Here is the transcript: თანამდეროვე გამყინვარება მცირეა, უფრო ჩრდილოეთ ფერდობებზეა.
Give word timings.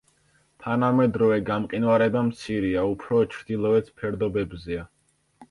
თანამდეროვე 0.61 1.37
გამყინვარება 1.49 2.23
მცირეა, 2.31 2.87
უფრო 2.95 3.21
ჩრდილოეთ 3.35 3.93
ფერდობებზეა. 4.01 4.89